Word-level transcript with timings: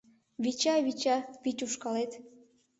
Вича, 0.43 0.73
вича, 0.85 1.17
вич 1.43 1.59
ушкалет 1.65 2.11